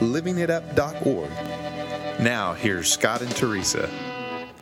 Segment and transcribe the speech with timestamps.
[0.00, 1.30] livingitup.org.
[2.20, 3.88] Now, here's Scott and Teresa.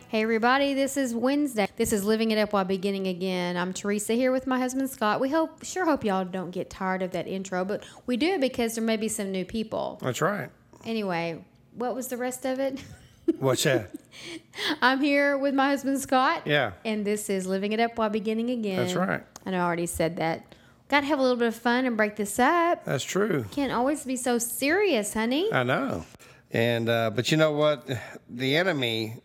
[0.09, 1.67] Hey everybody, this is Wednesday.
[1.75, 3.55] This is Living It Up While Beginning Again.
[3.55, 5.19] I'm Teresa here with my husband Scott.
[5.19, 8.73] We hope sure hope y'all don't get tired of that intro, but we do because
[8.73, 9.99] there may be some new people.
[10.01, 10.49] That's right.
[10.83, 12.83] Anyway, what was the rest of it?
[13.37, 13.91] What's that?
[14.81, 16.41] I'm here with my husband Scott.
[16.45, 16.71] Yeah.
[16.83, 18.77] And this is Living It Up While Beginning Again.
[18.77, 19.21] That's right.
[19.45, 20.55] And I already said that.
[20.89, 22.83] Got to have a little bit of fun and break this up.
[22.85, 23.45] That's true.
[23.51, 25.51] Can't always be so serious, honey.
[25.53, 26.05] I know.
[26.51, 27.87] And uh, but you know what?
[28.27, 29.21] The enemy,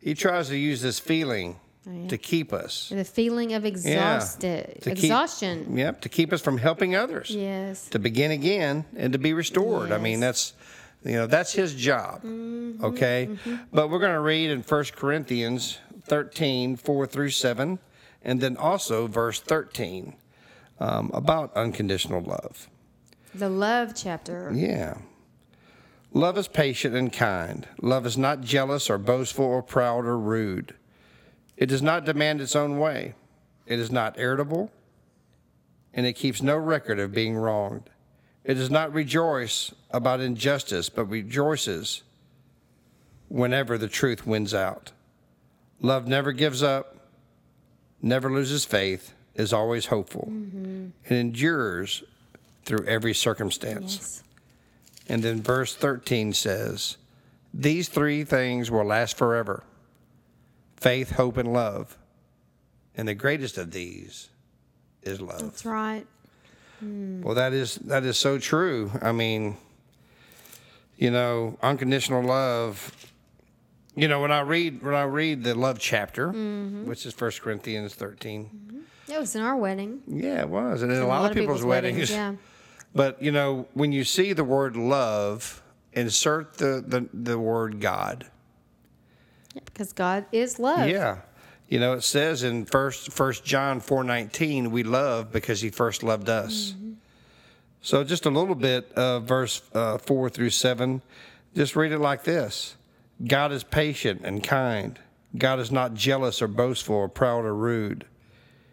[0.00, 1.58] he tries to use this feeling
[2.08, 2.90] to keep us.
[2.94, 5.76] The feeling of exhausted, To keep- exhaustion.
[5.76, 7.30] Yep, to keep us from helping others.
[7.30, 7.88] Yes.
[7.88, 9.90] To begin again and to be restored.
[9.90, 10.52] I mean, that's
[11.04, 12.22] you know, that's his job.
[12.22, 13.28] Mm-hmm, okay?
[13.72, 17.80] But we're going to read in 1 Corinthians 13, 4 through 7,
[18.22, 20.14] and then also verse 13
[20.82, 22.68] um, about unconditional love.
[23.34, 24.50] The love chapter.
[24.52, 24.98] Yeah.
[26.12, 27.68] Love is patient and kind.
[27.80, 30.74] Love is not jealous or boastful or proud or rude.
[31.56, 33.14] It does not demand its own way.
[33.64, 34.72] It is not irritable,
[35.94, 37.88] and it keeps no record of being wronged.
[38.44, 42.02] It does not rejoice about injustice, but rejoices
[43.28, 44.90] whenever the truth wins out.
[45.80, 47.08] Love never gives up,
[48.02, 50.88] never loses faith, is always hopeful, mm-hmm.
[51.08, 52.04] and endures
[52.64, 53.96] through every circumstance.
[53.96, 54.22] Yes.
[55.08, 56.96] And then verse 13 says,
[57.52, 59.64] These three things will last forever
[60.76, 61.96] faith, hope, and love.
[62.96, 64.28] And the greatest of these
[65.02, 65.40] is love.
[65.40, 66.06] That's right.
[66.80, 67.22] Hmm.
[67.22, 68.90] Well, that is that is so true.
[69.00, 69.56] I mean,
[70.96, 72.92] you know, unconditional love.
[73.94, 76.86] You know, when I read when I read the love chapter, mm-hmm.
[76.86, 78.71] which is 1 Corinthians 13, mm-hmm.
[79.12, 80.02] It was in our wedding.
[80.06, 82.10] yeah, it was, and in a In lot, of people's, weddings.
[82.10, 82.34] Yeah.
[82.94, 85.62] But you know, when you see the word love,
[85.94, 88.26] insert the the, the word God.
[89.64, 90.88] Because God is love.
[90.88, 91.18] Yeah.
[91.68, 96.02] You know, it says in first First John four nineteen, we love because He first
[96.02, 96.74] loved us.
[97.80, 101.00] So just a little bit of verse uh, four through seven.
[101.54, 102.76] Just read it like this:
[103.26, 104.98] God is patient and kind.
[105.38, 108.04] God is not jealous or boastful or proud or rude.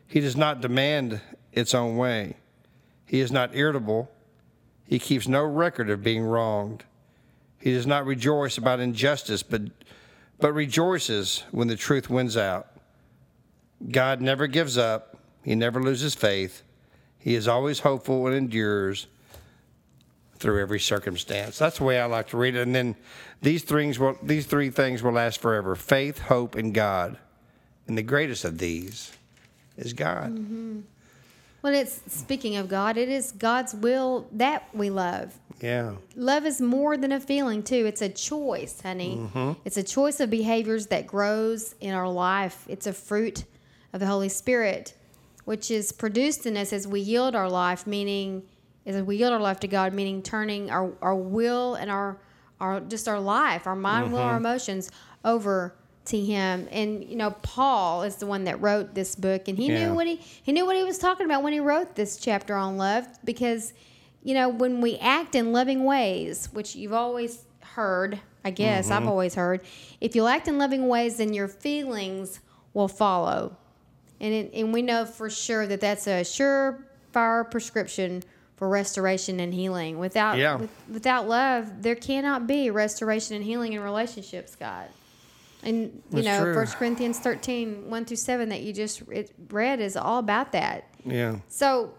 [0.10, 1.22] He does not demand
[1.54, 2.36] its own way.
[3.06, 4.12] He is not irritable.
[4.86, 6.84] He keeps no record of being wronged.
[7.60, 9.62] He does not rejoice about injustice, but
[10.40, 12.68] but rejoices when the truth wins out.
[13.92, 16.64] God never gives up, He never loses faith.
[17.20, 19.06] He is always hopeful and endures
[20.38, 21.60] through every circumstance.
[21.60, 22.62] That's the way I like to read it.
[22.62, 22.96] And then
[23.42, 25.76] these things will these three things will last forever.
[25.76, 27.20] Faith, hope, and God.
[27.86, 29.12] And the greatest of these
[29.80, 30.84] is God.
[31.62, 35.38] Well, it's speaking of God, it is God's will that we love.
[35.60, 35.96] Yeah.
[36.16, 37.86] Love is more than a feeling, too.
[37.86, 39.18] It's a choice, honey.
[39.18, 39.60] Mm-hmm.
[39.66, 42.64] It's a choice of behaviors that grows in our life.
[42.70, 43.44] It's a fruit
[43.92, 44.94] of the Holy Spirit,
[45.44, 48.44] which is produced in us as we yield our life, meaning
[48.86, 52.18] as we yield our life to God, meaning turning our, our will and our
[52.62, 54.46] our just our life, our mind, will, our Mm-hmm.
[54.46, 54.92] emotions
[55.24, 55.76] over
[56.10, 56.68] to Him.
[56.72, 59.88] And you know, Paul is the one that wrote this book, and he Yeah.
[59.88, 62.56] knew what he he knew what he was talking about when he wrote this chapter
[62.56, 63.74] on love, because
[64.24, 69.00] you know when we act in loving ways, which you've always heard, I guess I've
[69.02, 69.10] mm-hmm.
[69.10, 69.62] always heard,
[70.02, 72.40] if you act in loving ways, then your feelings
[72.74, 73.56] will follow.
[74.22, 78.24] And, it, and we know for sure that that's a surefire prescription
[78.58, 79.98] for restoration and healing.
[80.00, 80.56] Without Yeah.
[80.58, 84.88] with, without love, there cannot be restoration and healing in relationships, God.
[85.64, 86.54] And you That's know, true.
[86.54, 89.02] First Corinthians 13, 1 through 7 that you just
[89.50, 90.86] read is all about that.
[91.06, 91.38] Yeah.
[91.50, 91.94] So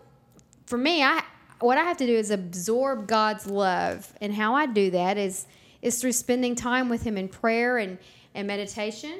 [0.66, 1.22] for me, I
[1.60, 4.10] what I have to do is absorb God's love.
[4.22, 5.46] And how I do that is
[5.82, 7.98] is through spending time with him in prayer and,
[8.34, 9.18] and meditation,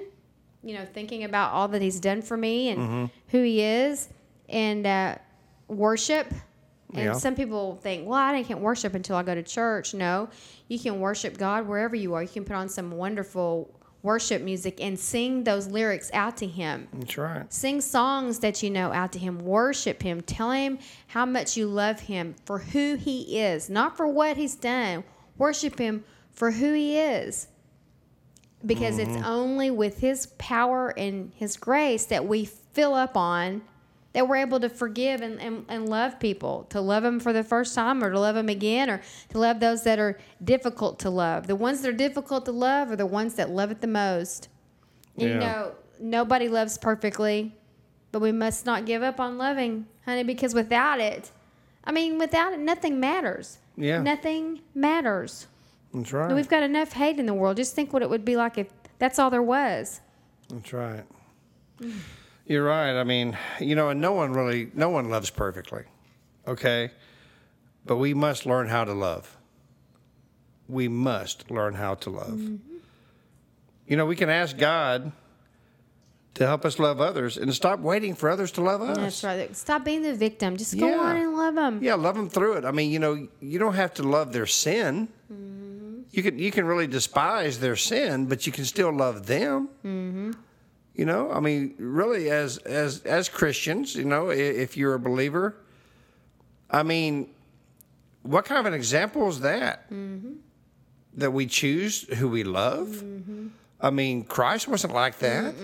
[0.63, 3.05] you know, thinking about all that he's done for me and Mm-hmm.
[3.29, 4.09] who he is
[4.49, 5.15] and uh,
[5.69, 6.33] worship.
[6.95, 7.13] And Yeah.
[7.13, 9.95] some people think, well, I can't worship until I go to church.
[9.95, 10.29] No,
[10.69, 12.23] you can worship God wherever you are.
[12.23, 13.71] You can put on some wonderful
[14.03, 16.89] worship music and sing those lyrics out to Him.
[16.93, 17.53] That's right.
[17.53, 19.39] Sing songs that you know out to Him.
[19.41, 20.21] Worship Him.
[20.23, 24.55] Tell Him how much you love Him for who He is, not for what He's
[24.55, 25.05] done.
[25.39, 27.49] Worship Him for who He is.
[28.65, 29.17] Because Mm-hmm.
[29.17, 33.63] it's only with His power and His grace that we fill up on,
[34.13, 37.45] that we're able to forgive and, and, and love people, to love them for the
[37.45, 41.11] first time or to love them again or to love those that are difficult to
[41.11, 41.47] love.
[41.47, 44.49] The ones that are difficult to love are the ones that love it the most.
[45.17, 47.55] You know, nobody loves perfectly,
[48.11, 51.31] but we must not give up on loving, honey, because without it,
[51.85, 53.59] I mean, without it, nothing matters.
[53.77, 54.03] Yeah.
[54.03, 55.47] Nothing matters.
[55.93, 56.35] That's right.
[56.35, 57.57] We've got enough hate in the world.
[57.57, 58.69] Just think what it would be like if
[58.99, 60.01] that's all there was.
[60.49, 61.05] That's right.
[61.81, 61.99] Mm.
[62.51, 62.99] You're right.
[62.99, 65.85] I mean, you know, and no one really, no one loves perfectly.
[66.49, 66.91] Okay.
[67.87, 69.37] But we must learn how to love.
[70.69, 72.41] We must learn how to love.
[73.87, 75.13] You know, we can ask God
[76.35, 78.97] to help us love others and stop waiting for others to love us.
[78.97, 79.57] That's right.
[79.57, 80.57] Stop being the victim.
[80.57, 80.99] Just go Yeah.
[80.99, 81.79] on and love them.
[81.81, 82.65] Yeah, love them through it.
[82.65, 85.07] I mean, you know, you don't have to love their sin.
[86.11, 89.69] You can you can really despise their sin, but you can still love them.
[89.87, 90.33] Mm-hmm.
[91.01, 95.57] You know, I mean, really, as as as Christians, you know, if you're a believer,
[96.71, 97.31] I mean,
[98.23, 99.91] what kind of an example is that?
[99.91, 100.33] Mm-hmm.
[101.15, 102.89] That we choose who we love.
[102.89, 103.47] Mm-hmm.
[103.81, 105.55] I mean, Christ wasn't like that.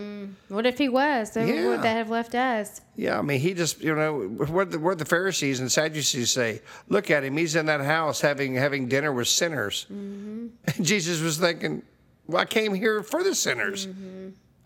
[0.49, 1.33] What if he was?
[1.33, 1.69] Then Yeah.
[1.69, 2.81] would that have left us?
[2.95, 4.23] Yeah, I mean, he just, you know,
[4.57, 8.23] what the, what the Pharisees and Sadducees say, look at him, he's in that house
[8.23, 9.85] having having dinner with sinners.
[9.93, 10.47] Mm-hmm.
[10.67, 11.83] And Jesus was thinking,
[12.27, 13.87] well, I came here for the sinners.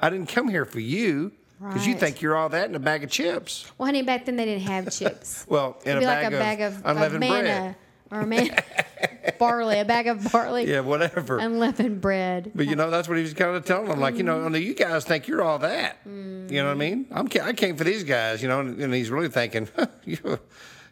[0.00, 3.04] I didn't come here for you because you think you're all that in a bag
[3.04, 3.70] of chips.
[3.76, 5.44] Well, honey, back then they didn't have chips.
[5.48, 7.76] Well, in It'd a be bag, like a of, bag of, of unleavened manna bread.
[8.10, 8.62] or a man,
[9.38, 11.38] barley, a bag of barley, Yeah, whatever.
[11.38, 12.52] unleavened bread.
[12.54, 14.00] But you know, that's what he was kind of telling them.
[14.00, 15.98] Like, you know, you guys think you're all that.
[16.06, 16.10] You
[16.48, 17.06] know what I mean?
[17.10, 19.68] I'm, I came for these guys, you know, and, and he's really thinking,
[20.04, 20.38] you,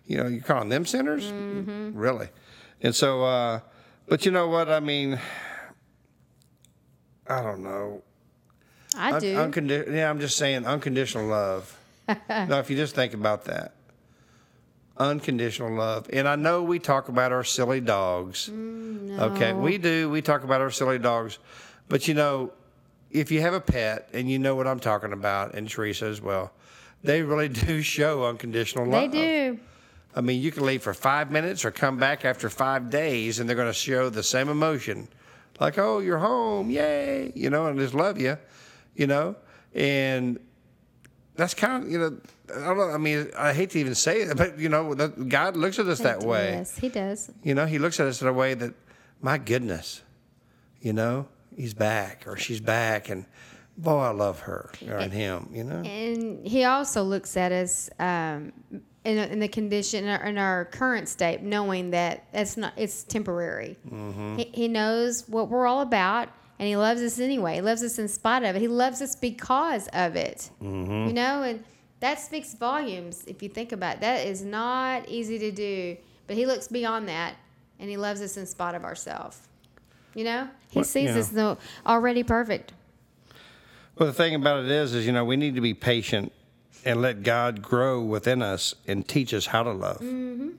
[0.07, 1.25] you know, you're calling them sinners?
[1.33, 2.29] Really?
[2.83, 3.61] And so, uh,
[4.07, 4.69] but you know what?
[4.69, 5.19] I mean,
[7.27, 8.03] I don't know.
[8.99, 9.37] I Un- do.
[9.37, 11.79] uncondi- yeah, I'm just saying unconditional love.
[12.29, 13.73] now, if you just think about that,
[14.97, 16.09] unconditional love.
[16.13, 18.49] And I know we talk about our silly dogs.
[18.53, 20.11] Mm, okay, we do.
[20.11, 21.39] We talk about our silly dogs.
[21.89, 22.53] But you know,
[23.11, 26.21] if you have a pet and you know what I'm talking about, and Teresa as
[26.21, 26.53] well,
[27.03, 29.13] they really do show unconditional love.
[29.13, 29.19] they
[29.53, 29.59] do.
[30.17, 33.49] I mean, you can leave for five minutes or come back after five days, and
[33.49, 35.07] they're going to show the same emotion,
[35.61, 38.37] like, "Oh, you're home, yay!" You know, and just love you,
[38.99, 39.37] you know,
[39.75, 40.39] and
[41.37, 42.19] that's kind of you know,
[42.55, 42.91] I don't know.
[42.91, 46.01] I mean, I hate to even say it, but you know, God looks at us
[46.01, 46.51] that way.
[46.51, 47.31] Yes, he does.
[47.43, 48.75] You know, He looks at us in a way that,
[49.23, 50.03] my goodness,
[50.83, 53.25] you know, He's back or she's back, and
[53.77, 55.49] boy, I love her or and him.
[55.53, 58.53] You know, And he also looks at us um,
[59.05, 63.05] in, in the condition in our, in our current state, knowing that it's not it's
[63.05, 63.77] temporary.
[63.89, 64.37] Mm-hmm.
[64.37, 66.29] He, he knows what we're all about,
[66.59, 67.57] and he loves us anyway.
[67.57, 68.61] He loves us in spite of it.
[68.61, 70.51] He loves us because of it.
[70.63, 71.09] Mm-hmm.
[71.09, 71.65] You know, and
[72.01, 74.01] that speaks volumes if you think about it.
[74.01, 75.97] That is not easy to do,
[76.27, 77.35] but he looks beyond that,
[77.79, 79.41] and he loves us in spite of ourselves.
[80.15, 81.19] You know, he Well, sees yeah.
[81.19, 82.73] us though already perfect.
[83.97, 86.33] Well, the thing about it is, is you know, we need to be patient
[86.85, 89.99] and let God grow within us and teach us how to love.
[89.99, 90.51] Mm-hmm.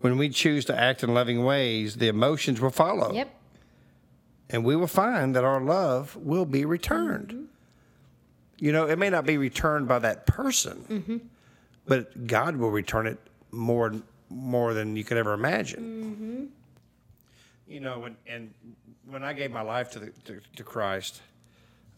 [0.00, 3.34] When we choose to act in loving ways, the emotions will follow, Yep.
[4.50, 7.28] And we will find that our love will be returned.
[7.28, 7.44] Mm-hmm.
[8.58, 11.16] You know, it may not be returned by that person, Mm-hmm.
[11.86, 13.18] but God will return it
[13.50, 13.94] more
[14.30, 15.82] more than you could ever imagine.
[15.82, 17.72] Mm-hmm.
[17.72, 18.52] You know, when, and
[19.08, 21.22] when I gave my life to the, to, to Christ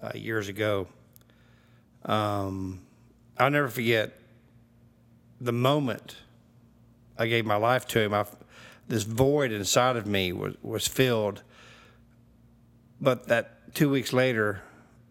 [0.00, 0.86] uh, years ago,
[2.04, 2.80] um,
[3.38, 4.12] I'll never forget
[5.40, 6.16] the moment
[7.18, 8.14] I gave my life to Him.
[8.14, 8.26] I,
[8.86, 11.42] this void inside of me was was filled.
[13.00, 14.62] But that two weeks later,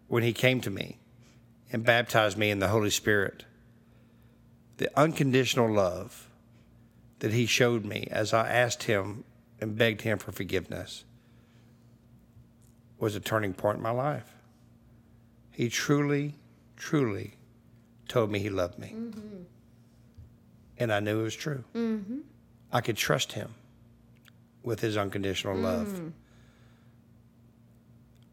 [0.08, 0.98] when He came to me
[1.72, 3.44] and baptized me in the Holy Spirit,
[4.76, 6.28] the unconditional love
[7.18, 9.24] that He showed me as I asked Him
[9.60, 11.04] and begged Him for forgiveness
[12.98, 14.34] was a turning point in my life.
[15.50, 16.34] He truly,
[16.76, 17.34] truly
[18.08, 18.94] told me He loved me.
[18.94, 19.42] Mm-hmm.
[20.78, 21.64] And I knew it was true.
[21.74, 22.18] Mm-hmm.
[22.72, 23.54] I could trust Him
[24.62, 25.88] with His unconditional love.
[25.88, 26.12] Mm.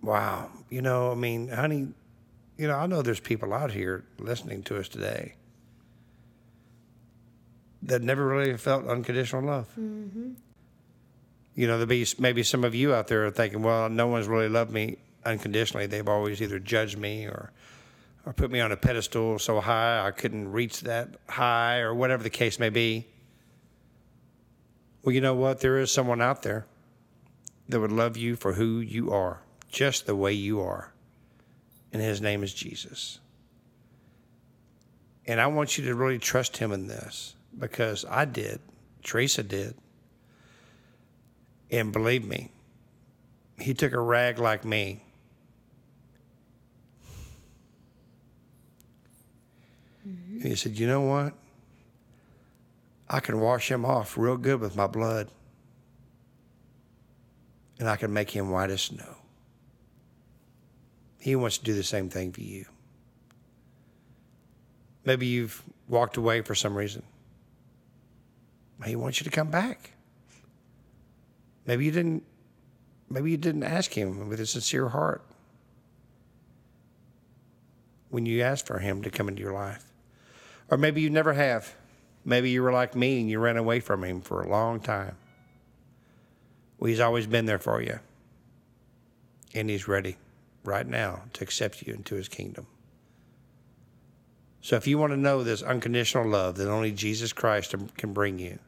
[0.07, 0.49] Wow.
[0.69, 1.89] You know, I mean, honey,
[2.57, 5.33] you know, I know there's people out here listening to us today
[7.81, 9.67] that never really felt unconditional love.
[9.77, 10.31] Mm-hmm.
[11.55, 14.29] You know, there'll be maybe some of you out there are thinking, well, no one's
[14.29, 14.95] really loved me
[15.25, 15.87] unconditionally.
[15.87, 17.51] They've always either judged me or,
[18.25, 22.23] or put me on a pedestal so high I couldn't reach that high or whatever
[22.23, 23.07] the case may be.
[25.03, 25.59] Well, you know what?
[25.59, 26.65] There is someone out there
[27.67, 29.41] that would love you for who you are,
[29.77, 30.91] just the way you are.
[31.93, 33.19] And his name is Jesus.
[35.27, 38.59] And I want you to really trust him in this because I did.
[39.03, 39.75] Teresa did.
[41.69, 42.49] And believe me,
[43.59, 45.03] he took a rag like me.
[50.07, 50.37] Mm-hmm.
[50.37, 51.33] And he said, You know what?
[53.07, 55.29] I can wash him off real good with my blood.
[57.77, 59.17] And I can make him white as snow.
[61.27, 62.63] He wants to do the same thing for you.
[65.03, 67.03] Maybe you've walked away for some reason.
[68.85, 69.91] He wants you to come back.
[71.65, 72.23] Maybe you didn't
[73.09, 75.21] maybe you didn't ask him with a sincere heart
[78.07, 79.83] when you asked for him to come into your life.
[80.71, 81.75] Or maybe you never have.
[82.23, 85.17] Maybe you were like me and you ran away from him for a long time.
[86.79, 87.99] Well, he's always been there for you.
[89.53, 90.15] And he's ready
[90.67, 92.67] right now to accept you into his kingdom.
[94.61, 98.37] So if you want to know this unconditional love that only Jesus Christ can bring
[98.37, 98.59] you,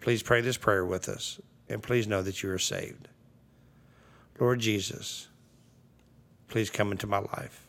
[0.00, 3.08] please pray this prayer with us and please know that you are saved.
[4.38, 5.28] Lord Jesus,
[6.48, 7.66] please come into my life.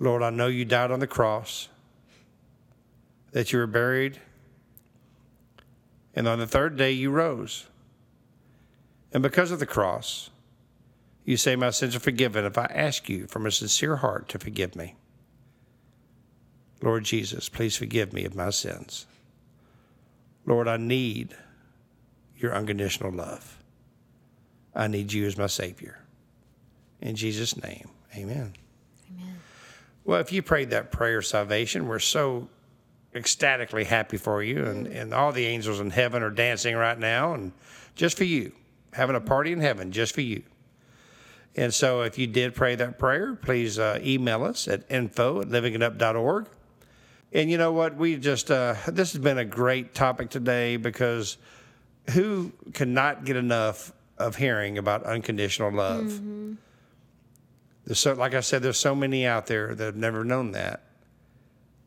[0.00, 1.68] Lord, I know you died on the cross,
[3.32, 4.18] that you were buried,
[6.14, 7.66] and on the third day you rose.
[9.12, 10.30] And because of the cross,
[11.24, 14.38] you say my sins are forgiven if I ask you from a sincere heart to
[14.38, 14.96] forgive me.
[16.82, 19.06] Lord Jesus, please forgive me of my sins.
[20.44, 21.36] Lord, I need
[22.36, 23.62] your unconditional love.
[24.74, 26.00] I need you as my Savior.
[27.00, 28.54] In Jesus' name, amen.
[29.10, 29.36] Amen.
[30.04, 32.48] Well, if you prayed that prayer of salvation, we're so
[33.14, 34.64] ecstatically happy for you.
[34.64, 34.96] And, mm-hmm.
[34.96, 37.52] and all the angels in heaven are dancing right now, and
[37.94, 38.52] just for you,
[38.92, 40.42] having a party in heaven just for you.
[41.54, 45.48] And so if you did pray that prayer, please uh, email us at info at
[45.48, 46.48] livingitup.org.
[47.32, 47.96] And you know what?
[47.96, 51.38] We just, uh, this has been a great topic today because
[52.10, 56.04] who cannot get enough of hearing about unconditional love?
[56.04, 56.54] Mm-hmm.
[57.84, 60.84] There's so, like I said, there's so many out there that have never known that.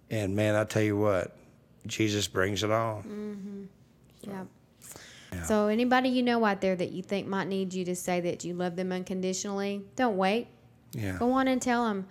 [0.09, 1.35] And man, I tell you what,
[1.87, 3.03] Jesus brings it all.
[3.07, 3.63] Mm-hmm.
[4.21, 4.43] Yeah.
[5.35, 5.43] Yeah.
[5.43, 8.43] So, anybody you know out there that you think might need you to say that
[8.43, 10.47] you love them unconditionally, don't wait.
[10.91, 11.17] Yeah.
[11.17, 12.07] Go on and tell them.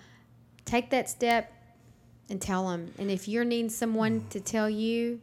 [0.65, 1.53] Take that step
[2.31, 2.93] and tell them.
[2.99, 4.29] And if you're needing someone mm.
[4.31, 5.21] to tell you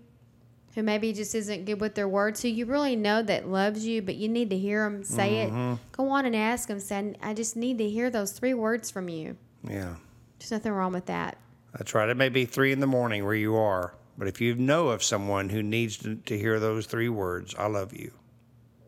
[0.75, 4.01] who maybe just isn't good with their words, who you really know that loves you,
[4.01, 5.73] but you need to hear them say mm-hmm.
[5.73, 8.89] it, go on and ask them, say, I just need to hear those three words
[8.89, 9.35] from you.
[9.63, 9.95] Yeah.
[10.39, 11.37] There's nothing wrong with that.
[11.73, 12.09] That's right.
[12.09, 15.03] It may be three in the morning where you are, but if you know of
[15.03, 18.11] someone who needs to, to hear those three words, I love you.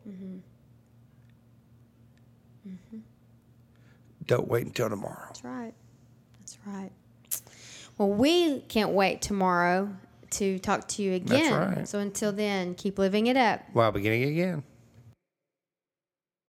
[0.08, 0.36] Mm-hmm.
[2.68, 2.98] Mm-hmm.
[4.26, 5.26] Don't wait until tomorrow.
[5.28, 5.74] That's right.
[6.40, 6.90] That's right.
[7.98, 9.94] Well, we can't wait tomorrow
[10.30, 11.50] to talk to you again.
[11.50, 11.88] That's right.
[11.88, 13.60] So until then, keep living it up.
[13.72, 14.64] While beginning again.